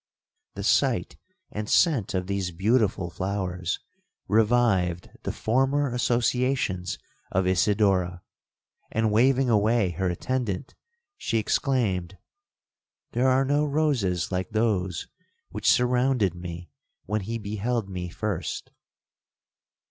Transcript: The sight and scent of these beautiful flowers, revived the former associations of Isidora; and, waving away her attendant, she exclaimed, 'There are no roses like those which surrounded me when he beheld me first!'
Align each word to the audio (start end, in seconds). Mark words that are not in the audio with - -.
The 0.55 0.63
sight 0.63 1.15
and 1.51 1.69
scent 1.69 2.15
of 2.15 2.25
these 2.25 2.49
beautiful 2.49 3.11
flowers, 3.11 3.79
revived 4.27 5.11
the 5.21 5.31
former 5.31 5.93
associations 5.93 6.97
of 7.31 7.45
Isidora; 7.45 8.23
and, 8.91 9.11
waving 9.11 9.47
away 9.47 9.91
her 9.91 10.09
attendant, 10.09 10.73
she 11.17 11.37
exclaimed, 11.37 12.17
'There 13.11 13.27
are 13.27 13.45
no 13.45 13.63
roses 13.63 14.31
like 14.31 14.49
those 14.49 15.07
which 15.51 15.69
surrounded 15.69 16.33
me 16.33 16.71
when 17.05 17.21
he 17.21 17.37
beheld 17.37 17.87
me 17.87 18.09
first!' 18.09 18.71